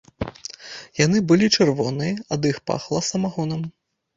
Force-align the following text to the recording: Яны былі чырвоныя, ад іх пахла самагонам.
Яны 1.01 1.17
былі 1.31 1.49
чырвоныя, 1.57 2.15
ад 2.37 2.51
іх 2.53 2.57
пахла 2.73 3.05
самагонам. 3.13 3.61